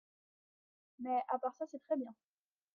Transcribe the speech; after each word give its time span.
Mais 0.97 1.21
à 1.29 1.37
part 1.37 1.53
ça, 1.59 1.65
c’est 1.69 1.83
très 1.85 1.95
bien. 1.95 2.11